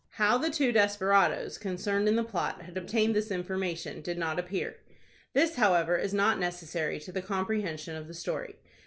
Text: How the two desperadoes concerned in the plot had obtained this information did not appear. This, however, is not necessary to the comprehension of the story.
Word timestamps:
How 0.13 0.39
the 0.39 0.49
two 0.49 0.71
desperadoes 0.71 1.59
concerned 1.59 2.07
in 2.07 2.15
the 2.15 2.23
plot 2.23 2.63
had 2.63 2.75
obtained 2.75 3.15
this 3.15 3.29
information 3.29 4.01
did 4.01 4.17
not 4.17 4.39
appear. 4.39 4.77
This, 5.33 5.57
however, 5.57 5.95
is 5.95 6.11
not 6.11 6.39
necessary 6.39 6.99
to 7.01 7.11
the 7.11 7.21
comprehension 7.21 7.95
of 7.95 8.07
the 8.07 8.15
story. 8.15 8.55